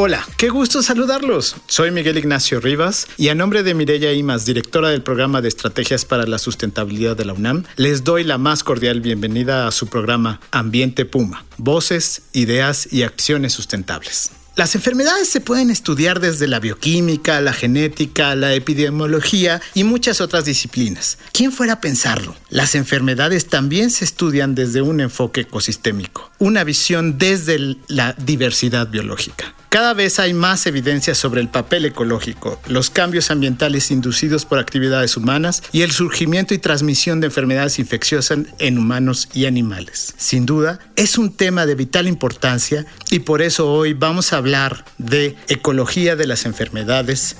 [0.00, 1.56] Hola, qué gusto saludarlos.
[1.66, 6.04] Soy Miguel Ignacio Rivas y a nombre de Mireya Imas, directora del programa de estrategias
[6.04, 10.38] para la sustentabilidad de la UNAM, les doy la más cordial bienvenida a su programa
[10.52, 14.30] Ambiente Puma, voces, ideas y acciones sustentables.
[14.54, 20.44] Las enfermedades se pueden estudiar desde la bioquímica, la genética, la epidemiología y muchas otras
[20.44, 21.18] disciplinas.
[21.32, 22.36] ¿Quién fuera a pensarlo?
[22.50, 29.54] Las enfermedades también se estudian desde un enfoque ecosistémico, una visión desde la diversidad biológica.
[29.68, 35.14] Cada vez hay más evidencia sobre el papel ecológico, los cambios ambientales inducidos por actividades
[35.18, 40.14] humanas y el surgimiento y transmisión de enfermedades infecciosas en humanos y animales.
[40.16, 44.86] Sin duda, es un tema de vital importancia y por eso hoy vamos a hablar
[44.96, 47.36] de ecología de las enfermedades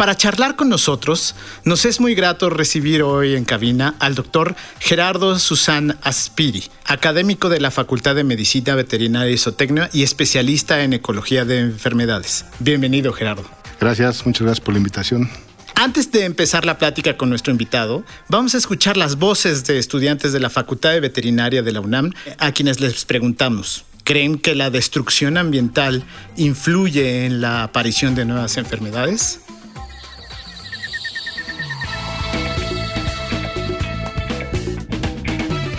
[0.00, 1.34] para charlar con nosotros,
[1.64, 7.60] nos es muy grato recibir hoy en cabina al doctor Gerardo Susan Aspiri, académico de
[7.60, 12.46] la Facultad de Medicina Veterinaria y Zootecnia y especialista en ecología de enfermedades.
[12.60, 13.44] Bienvenido, Gerardo.
[13.78, 15.28] Gracias, muchas gracias por la invitación.
[15.74, 20.32] Antes de empezar la plática con nuestro invitado, vamos a escuchar las voces de estudiantes
[20.32, 23.84] de la Facultad de Veterinaria de la UNAM, a quienes les preguntamos.
[24.04, 26.04] ¿Creen que la destrucción ambiental
[26.38, 29.40] influye en la aparición de nuevas enfermedades?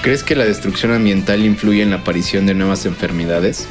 [0.02, 3.68] ¿Crees que la destrucción ambiental influye en la aparición de nuevas enfermedades?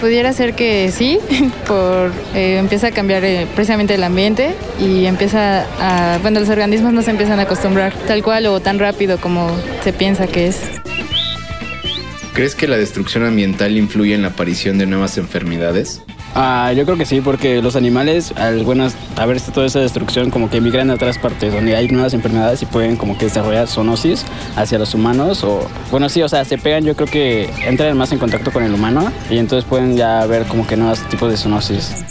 [0.00, 1.20] Pudiera ser que sí,
[1.68, 6.92] por eh, empieza a cambiar eh, precisamente el ambiente y empieza a, bueno, los organismos
[6.92, 9.48] no se empiezan a acostumbrar tal cual o tan rápido como
[9.84, 10.56] se piensa que es.
[12.32, 16.02] ¿Crees que la destrucción ambiental influye en la aparición de nuevas enfermedades?
[16.34, 18.86] Ah, yo creo que sí, porque los animales, al bueno,
[19.16, 22.62] a ver toda esa destrucción, como que emigran a otras partes donde hay nuevas enfermedades
[22.62, 24.24] y pueden como que desarrollar zoonosis
[24.54, 25.42] hacia los humanos.
[25.42, 28.62] O, bueno, sí, o sea, se pegan, yo creo que entran más en contacto con
[28.62, 32.04] el humano y entonces pueden ya ver como que nuevos tipos de zoonosis.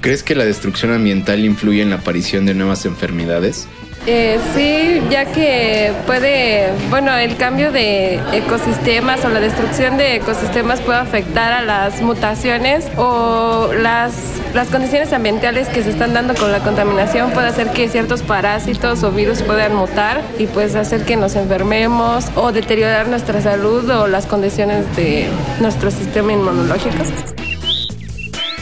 [0.00, 3.68] ¿Crees que la destrucción ambiental influye en la aparición de nuevas enfermedades?
[4.06, 10.82] Eh, sí, ya que puede, bueno, el cambio de ecosistemas o la destrucción de ecosistemas
[10.82, 14.14] puede afectar a las mutaciones o las,
[14.52, 19.02] las condiciones ambientales que se están dando con la contaminación puede hacer que ciertos parásitos
[19.04, 24.06] o virus puedan mutar y pues hacer que nos enfermemos o deteriorar nuestra salud o
[24.06, 25.28] las condiciones de
[25.60, 27.04] nuestro sistema inmunológico.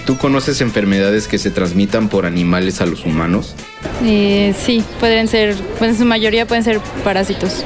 [0.07, 3.57] ¿Tú conoces enfermedades que se transmitan por animales a los humanos?
[4.05, 7.65] Eh, sí, pueden ser, pues en su mayoría pueden ser parásitos.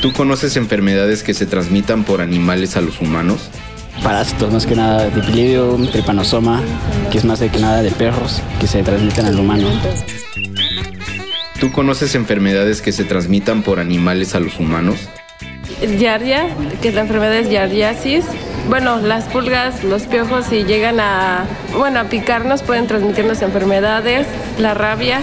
[0.00, 3.50] ¿Tú conoces enfermedades que se transmitan por animales a los humanos?
[4.02, 6.62] Parásitos, más que nada, dipilidium, tripanosoma,
[7.10, 9.66] que es más de que nada de perros, que se transmiten al humano.
[11.58, 15.08] ¿Tú conoces enfermedades que se transmitan por animales a los humanos?
[15.98, 16.46] Yardia,
[16.80, 18.24] que es la enfermedad es yardiasis.
[18.68, 24.26] Bueno, las pulgas, los piojos, si llegan a, bueno, a picarnos, pueden transmitirnos enfermedades,
[24.58, 25.22] la rabia.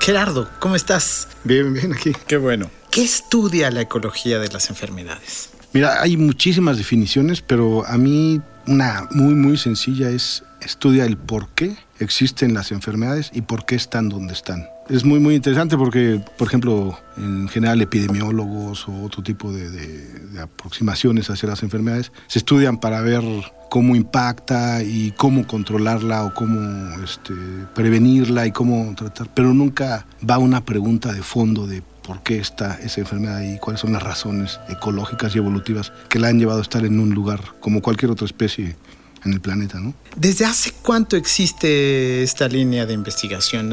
[0.00, 1.28] Gerardo, ¿cómo estás?
[1.44, 2.12] Bien, bien, aquí.
[2.26, 2.70] Qué bueno.
[2.90, 5.50] ¿Qué estudia la ecología de las enfermedades?
[5.74, 11.48] Mira, hay muchísimas definiciones, pero a mí una muy, muy sencilla es estudia el por
[11.50, 14.66] qué existen las enfermedades y por qué están donde están.
[14.88, 21.30] Es muy, muy interesante porque, por ejemplo, en general epidemiólogos o otro tipo de, aproximaciones
[21.30, 23.22] hacia las enfermedades se estudian para ver
[23.70, 27.32] cómo impacta y cómo controlarla o cómo este,
[27.74, 32.78] prevenirla y cómo tratar, pero nunca va una pregunta de fondo de por qué está
[32.82, 36.62] esa enfermedad y cuáles son las razones ecológicas y evolutivas que la han llevado a
[36.62, 38.76] estar en un lugar como cualquier otra especie
[39.24, 39.94] en el planeta, ¿no?
[40.16, 43.72] ¿Desde hace cuánto existe esta línea de investigación?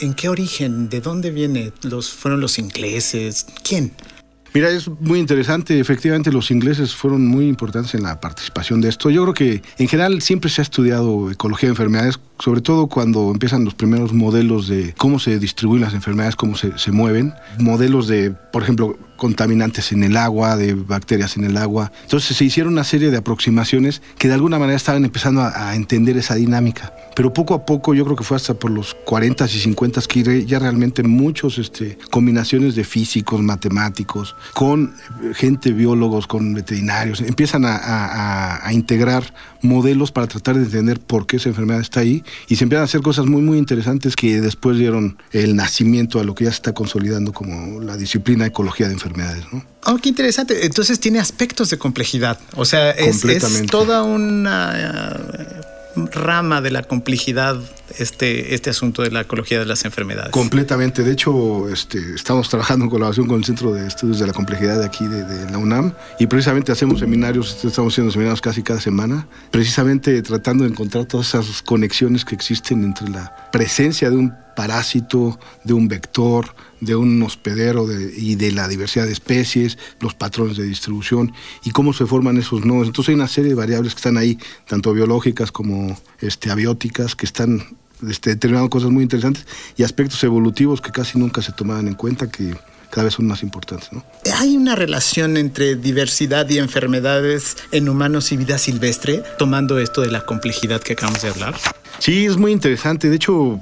[0.00, 0.88] ¿En qué origen?
[0.88, 1.72] ¿De dónde viene?
[1.82, 3.46] ¿Los, ¿Fueron los ingleses?
[3.62, 3.92] ¿Quién?
[4.52, 5.78] Mira, es muy interesante.
[5.78, 9.08] Efectivamente, los ingleses fueron muy importantes en la participación de esto.
[9.10, 13.30] Yo creo que en general siempre se ha estudiado ecología de enfermedades, sobre todo cuando
[13.30, 17.32] empiezan los primeros modelos de cómo se distribuyen las enfermedades, cómo se, se mueven.
[17.58, 21.92] Modelos de, por ejemplo, contaminantes en el agua, de bacterias en el agua.
[22.02, 26.16] Entonces se hicieron una serie de aproximaciones que de alguna manera estaban empezando a, entender
[26.16, 26.92] esa dinámica.
[27.14, 30.46] Pero poco a poco, yo creo que fue hasta por los 40 y 50 que
[30.46, 34.94] ya realmente muchos este, combinaciones de físicos, matemáticos, con
[35.34, 41.50] gente, biólogos, con veterinarios, empiezan a, integrar modelos para tratar de entender por qué esa
[41.50, 45.18] enfermedad está ahí y se empiezan a hacer cosas muy, muy interesantes que después dieron
[45.32, 49.09] el nacimiento a lo que ya se está consolidando como la disciplina ecología de enfermedades.
[49.52, 49.64] ¿No?
[49.86, 50.66] Oh, qué interesante.
[50.66, 52.38] Entonces tiene aspectos de complejidad.
[52.56, 55.16] O sea, es, es toda una
[55.96, 57.58] uh, rama de la complejidad
[57.98, 60.30] este, este asunto de la ecología de las enfermedades.
[60.30, 61.02] Completamente.
[61.02, 64.78] De hecho, este, estamos trabajando en colaboración con el Centro de Estudios de la Complejidad
[64.78, 68.80] de aquí, de, de la UNAM, y precisamente hacemos seminarios, estamos haciendo seminarios casi cada
[68.80, 74.34] semana, precisamente tratando de encontrar todas esas conexiones que existen entre la presencia de un
[74.54, 80.14] parásito, de un vector, de un hospedero de, y de la diversidad de especies, los
[80.14, 81.32] patrones de distribución
[81.64, 82.88] y cómo se forman esos nodos.
[82.88, 87.26] Entonces hay una serie de variables que están ahí, tanto biológicas como este, abióticas, que
[87.26, 87.76] están
[88.08, 92.30] este, determinando cosas muy interesantes y aspectos evolutivos que casi nunca se tomaban en cuenta
[92.30, 92.54] que
[92.90, 93.92] cada vez son más importantes.
[93.92, 94.04] ¿no?
[94.36, 100.10] ¿Hay una relación entre diversidad y enfermedades en humanos y vida silvestre, tomando esto de
[100.10, 101.54] la complejidad que acabamos de hablar?
[101.98, 103.08] Sí, es muy interesante.
[103.08, 103.60] De hecho,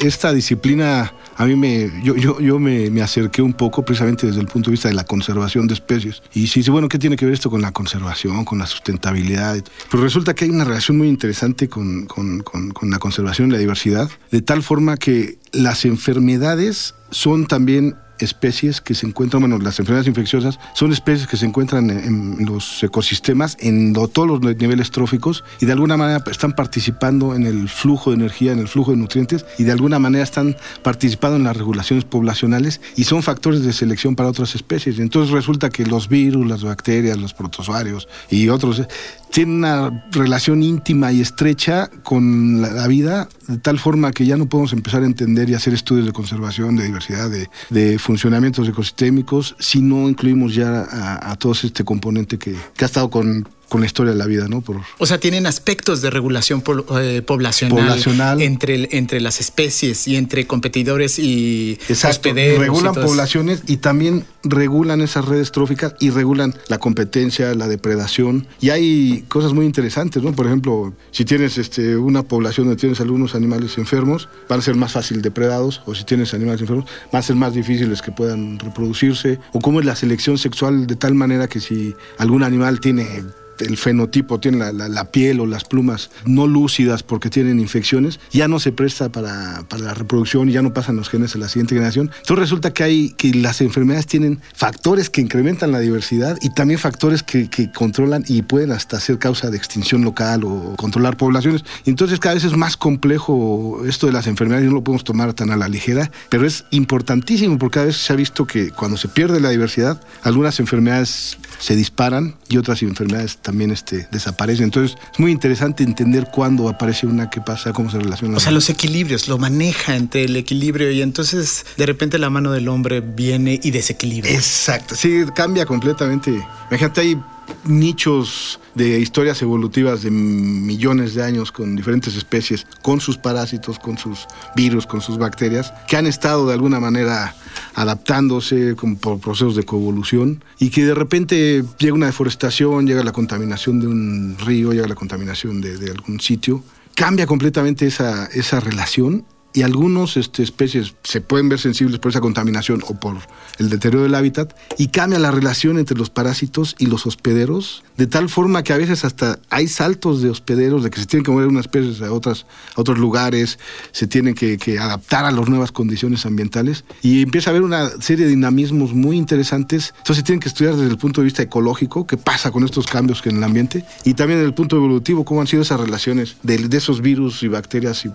[0.00, 4.70] esta disciplina a mí me, yo, yo, me, acerqué un poco precisamente desde el punto
[4.70, 6.20] de vista de la conservación de especies.
[6.34, 9.62] Y si dice, bueno, ¿qué tiene que ver esto con la conservación, con la sustentabilidad?
[9.88, 13.52] Pues resulta que hay una relación muy interesante con, con, con, con la conservación y
[13.52, 19.58] la diversidad, de tal forma que las enfermedades son también especies que se encuentran, bueno,
[19.58, 24.90] las enfermedades infecciosas son especies que se encuentran en, los ecosistemas, en todos los niveles
[24.90, 28.92] tróficos y de alguna manera están participando en el flujo de energía, en el flujo
[28.92, 33.62] de nutrientes y de alguna manera están participando en las regulaciones poblacionales y son factores
[33.62, 34.98] de selección para otras especies.
[34.98, 38.82] Entonces resulta que los virus, las bacterias, los protozoarios y otros
[39.30, 44.48] tienen una relación íntima y estrecha con la, vida, de tal forma que ya no
[44.48, 49.56] podemos empezar a entender y hacer estudios de conservación, de diversidad, de, de funcionamientos ecosistémicos,
[49.58, 53.80] si no incluimos ya a, a todo este componente que, que ha estado con con
[53.80, 54.60] la historia de la vida, ¿no?
[54.60, 54.80] Por...
[54.98, 60.16] O sea, tienen aspectos de regulación po eh, poblacional, poblacional, Entre, entre las especies y
[60.16, 62.28] entre competidores y Exacto.
[62.28, 62.60] hospederos.
[62.60, 68.46] Regulan y poblaciones y también regulan esas redes tróficas y regulan la competencia, la depredación.
[68.60, 70.32] Y hay cosas muy interesantes, ¿no?
[70.32, 74.76] Por ejemplo, si tienes este, una población donde tienes algunos animales enfermos, van a ser
[74.76, 78.58] más fácil depredados, o si tienes animales enfermos, van a ser más difíciles que puedan
[78.58, 83.24] reproducirse, o cómo es la selección sexual de tal manera que si algún animal tiene
[83.60, 88.58] el fenotipo, tiene la, piel o las plumas no lúcidas porque tienen infecciones, ya no
[88.58, 91.74] se presta para, para, la reproducción y ya no pasan los genes a la siguiente
[91.74, 92.10] generación.
[92.18, 96.78] Entonces resulta que, hay, que las enfermedades tienen factores que incrementan la diversidad y también
[96.78, 101.64] factores que, controlan y pueden hasta ser causa de extinción local o controlar poblaciones.
[101.84, 105.32] Y entonces cada vez es más complejo esto de las enfermedades, no lo podemos tomar
[105.34, 108.96] tan a la ligera, pero es importantísimo porque cada vez se ha visto que cuando
[108.96, 114.64] se pierde la diversidad, algunas enfermedades se disparan y otras enfermedades también este, desaparecen.
[114.64, 118.36] Entonces es muy interesante entender cuándo aparece una, qué pasa, cómo se relaciona.
[118.36, 122.52] O sea, los equilibrios, lo maneja entre el equilibrio y entonces de repente la mano
[122.52, 124.30] del hombre viene y desequilibra.
[124.30, 126.46] Exacto, sí, cambia completamente.
[126.68, 127.18] Imagínate, hay
[127.64, 133.98] nichos de historias evolutivas de millones de años con diferentes especies, con sus parásitos, con
[133.98, 137.34] sus virus, con sus bacterias, que han estado de alguna manera
[137.74, 143.80] adaptándose por procesos de coevolución y que de repente llega una deforestación, llega la contaminación
[143.80, 146.62] de un río, llega la contaminación de, de algún sitio,
[146.94, 152.20] cambia completamente esa, esa relación y algunas este, especies se pueden ver sensibles por esa
[152.20, 153.16] contaminación o por
[153.58, 158.06] el deterioro del hábitat y cambia la relación entre los parásitos y los hospederos de
[158.06, 161.32] tal forma que a veces hasta hay saltos de hospederos de que se tienen que
[161.32, 163.58] mover unas especies a, otras, a otros lugares,
[163.90, 167.88] se tienen que, que, adaptar a las nuevas condiciones ambientales y empieza a haber una
[168.00, 169.94] serie de dinamismos muy interesantes.
[169.98, 172.86] Entonces se tienen que estudiar desde el punto de vista ecológico, qué pasa con estos
[172.86, 176.36] cambios en el ambiente y también desde el punto evolutivo, cómo han sido esas relaciones
[176.44, 178.10] de, de esos virus y bacterias y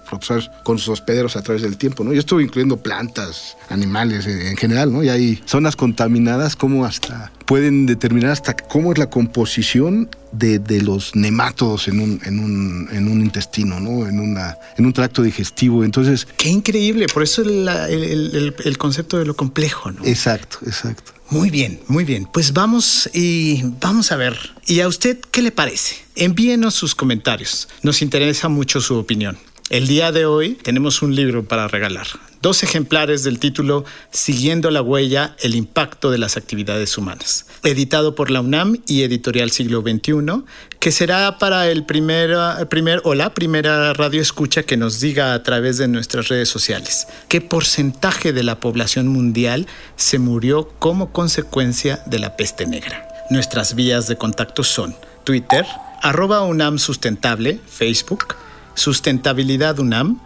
[0.63, 2.13] con sus hospederos a través del tiempo, ¿no?
[2.13, 5.03] Y esto incluyendo plantas, animales en, en general, ¿no?
[5.03, 10.81] Y hay zonas contaminadas como hasta pueden determinar hasta cómo es la composición de, de
[10.81, 14.07] los nemátodos en un, en, un, en un intestino, ¿no?
[14.07, 15.83] En, una, en un tracto digestivo.
[15.83, 16.27] Entonces...
[16.37, 18.03] Qué increíble, por eso el, el,
[18.35, 20.05] el, el concepto de lo complejo, ¿no?
[20.05, 21.13] Exacto, exacto.
[21.29, 22.27] Muy bien, muy bien.
[22.31, 24.37] Pues vamos y vamos a ver.
[24.67, 25.95] ¿Y a usted qué le parece?
[26.15, 27.67] Envíenos sus comentarios.
[27.81, 29.37] Nos interesa mucho su opinión.
[29.73, 32.05] El día de hoy tenemos un libro para regalar.
[32.43, 38.29] Dos ejemplares del título Siguiendo la huella, el impacto de las actividades humanas, editado por
[38.29, 40.43] la UNAM y Editorial Siglo XXI,
[40.79, 42.37] que será para el primer,
[42.69, 47.07] primer o la primera radio escucha que nos diga a través de nuestras redes sociales
[47.27, 49.65] qué porcentaje de la población mundial
[49.95, 53.07] se murió como consecuencia de la peste negra.
[53.31, 55.65] Nuestras vías de contacto son Twitter,
[56.03, 58.35] arroba UNAM Sustentable, Facebook,
[58.75, 60.19] Sustentabilidad UNAM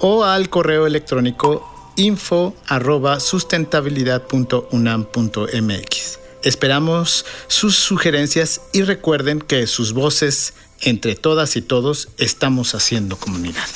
[0.00, 3.18] o al correo electrónico info arroba.
[6.42, 13.66] Esperamos sus sugerencias y recuerden que sus voces, entre todas y todos, estamos haciendo comunidad.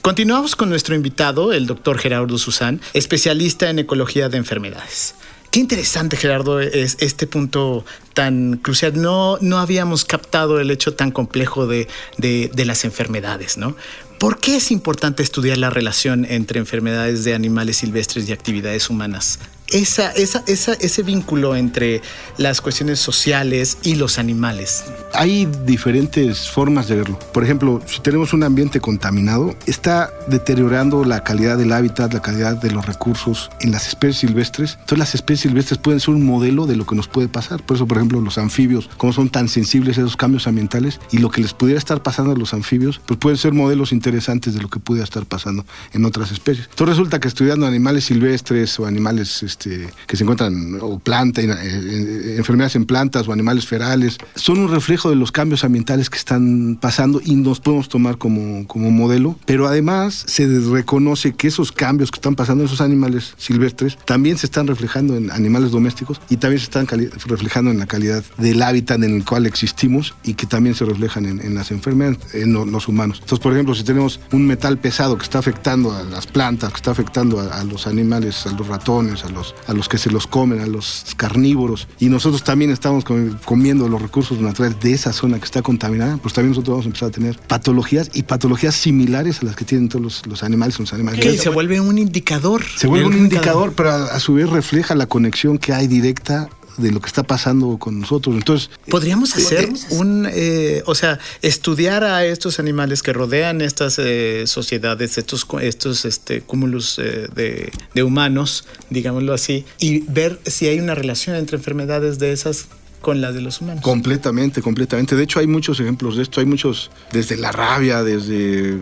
[0.00, 5.16] Continuamos con nuestro invitado, el doctor Gerardo Susán, especialista en ecología de enfermedades.
[5.56, 7.82] Qué interesante, Gerardo, es este punto
[8.12, 9.00] tan crucial.
[9.00, 13.74] No, no habíamos captado el hecho tan complejo de, de, de las enfermedades, ¿no?
[14.18, 19.38] ¿Por qué es importante estudiar la relación entre enfermedades de animales silvestres y actividades humanas?
[19.72, 22.02] Esa, ese vínculo entre
[22.38, 24.84] las cuestiones sociales y los animales?
[25.12, 27.18] Hay diferentes formas de verlo.
[27.32, 32.56] Por ejemplo, si tenemos un ambiente contaminado, está deteriorando la calidad del hábitat, la calidad
[32.56, 34.72] de los recursos en las especies silvestres.
[34.72, 37.64] Entonces las especies silvestres pueden ser un modelo de lo que nos puede pasar.
[37.64, 41.18] Por eso, por ejemplo, los anfibios, como son tan sensibles a esos cambios ambientales y
[41.18, 44.62] lo que les pudiera estar pasando a los anfibios, pues pueden ser modelos interesantes de
[44.62, 46.68] lo que pudiera estar pasando en otras especies.
[46.70, 51.46] Entonces resulta que estudiando animales silvestres o animales este, que se encuentran, o planta, eh,
[51.48, 56.18] eh, enfermedades en plantas o animales ferales, son un reflejo de los cambios ambientales que
[56.18, 61.72] están pasando y nos podemos tomar como, como modelo, pero además se reconoce que esos
[61.72, 66.20] cambios que están pasando en esos animales silvestres también se están reflejando en animales domésticos
[66.28, 70.34] y también se están reflejando en la calidad del hábitat en el cual existimos y
[70.34, 73.18] que también se reflejan en, las enfermedades, en los humanos.
[73.22, 76.76] Entonces, por ejemplo, si tenemos un metal pesado que está afectando a las plantas, que
[76.76, 80.26] está afectando a, los animales, a los ratones, a los, a los que se los
[80.26, 83.04] comen, a los carnívoros, y nosotros también estamos
[83.44, 86.88] comiendo los recursos naturales de esa zona que está contaminada, pues también nosotros vamos a
[86.88, 90.78] empezar a tener patologías y patologías similares a las que tienen todos los, animales.
[90.78, 91.20] Los animales.
[91.20, 92.64] Que se vuelve un indicador.
[92.76, 96.92] Se vuelve un indicador, pero a, su vez refleja la conexión que hay directa de
[96.92, 98.34] lo que está pasando con nosotros.
[98.36, 104.44] Entonces, podríamos hacer un, eh, o sea, estudiar a estos animales que rodean estas eh,
[104.46, 110.80] sociedades, estos, estos este, cúmulos eh, de, de humanos, digámoslo así, y ver si hay
[110.80, 112.66] una relación entre enfermedades de esas
[113.00, 113.82] con las de los humanos.
[113.82, 115.14] Completamente, completamente.
[115.14, 116.40] De hecho, hay muchos ejemplos de esto.
[116.40, 118.78] Hay muchos, desde la rabia, desde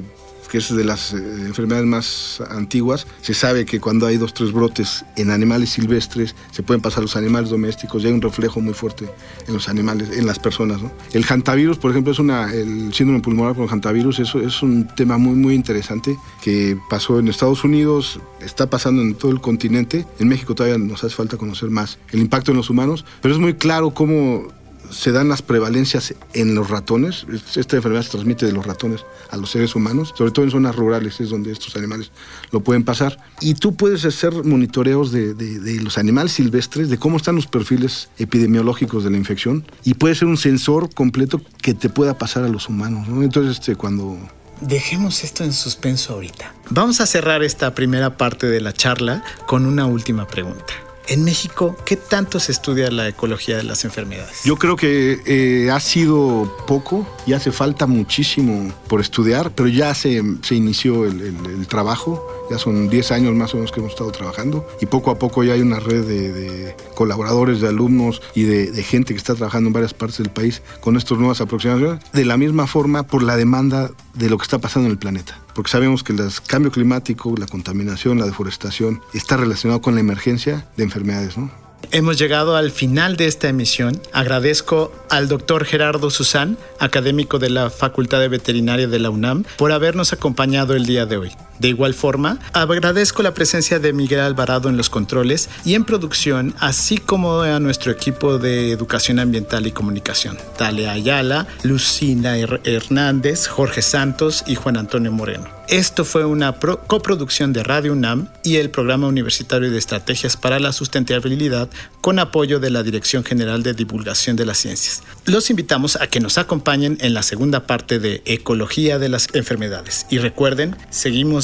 [0.48, 3.06] que es de las eh, enfermedades más antiguas.
[3.22, 7.16] Se sabe que cuando hay dos, tres brotes en animales silvestres, se pueden pasar los
[7.16, 9.08] animales domésticos y hay un reflejo muy fuerte
[9.46, 10.80] en los animales, en las personas.
[11.12, 15.18] El hantavirus, por ejemplo, es una, el síndrome pulmonar por hantavirus, eso es un tema
[15.18, 20.06] muy, muy interesante que pasó en Estados Unidos, está pasando en todo el continente.
[20.18, 23.40] En México todavía nos hace falta conocer más el impacto en los humanos, pero es
[23.40, 24.48] muy claro cómo
[24.90, 27.26] se dan las prevalencias en los ratones.
[27.56, 30.76] Esta enfermedad se transmite de los ratones a los seres humanos, sobre todo en zonas
[30.76, 32.10] rurales es donde estos animales
[32.50, 33.18] lo pueden pasar.
[33.40, 35.34] Y tú puedes hacer monitoreos de,
[35.82, 40.28] los animales silvestres, de cómo están los perfiles epidemiológicos de la infección, y puede ser
[40.28, 43.06] un sensor completo que te pueda pasar a los humanos.
[43.08, 44.18] Entonces, este, cuando
[44.60, 46.54] Dejemos esto en suspenso ahorita.
[46.70, 50.83] Vamos a cerrar esta primera parte de la charla con una última pregunta.
[51.06, 54.42] En México, ¿qué tanto se estudia la ecología de las enfermedades?
[54.44, 59.94] Yo creo que eh, ha sido poco y hace falta muchísimo por estudiar, pero ya
[59.94, 64.12] se, se inició el, trabajo, ya son 10 años más o menos que hemos estado
[64.12, 68.70] trabajando y poco a poco ya hay una red de, colaboradores, de alumnos y de,
[68.70, 72.25] de, gente que está trabajando en varias partes del país con estas nuevas aproximaciones, de
[72.25, 75.70] la misma forma por la demanda de lo que está pasando en el planeta porque
[75.70, 80.84] sabemos que el cambio climático, la contaminación, la deforestación está relacionado con la emergencia de
[80.84, 81.50] enfermedades, ¿no?
[81.90, 84.00] Hemos llegado al final de esta emisión.
[84.12, 89.70] Agradezco al doctor Gerardo Susán, académico de la Facultad de Veterinaria de la UNAM, por
[89.70, 91.32] habernos acompañado el día de hoy.
[91.58, 96.54] De igual forma, agradezco la presencia de Miguel Alvarado en los controles y en producción,
[96.58, 103.82] así como a nuestro equipo de Educación Ambiental y Comunicación, Talia Ayala, Lucina Hernández, Jorge
[103.82, 105.54] Santos y Juan Antonio Moreno.
[105.68, 110.73] Esto fue una coproducción de Radio UNAM y el Programa Universitario de Estrategias para la
[110.73, 111.70] Sustentabilidad
[112.02, 115.02] con apoyo de la Dirección General de Divulgación de las Ciencias.
[115.25, 120.04] Los invitamos a que nos acompañen en la segunda parte de Ecología de las Enfermedades.
[120.11, 121.43] Y recuerden, seguimos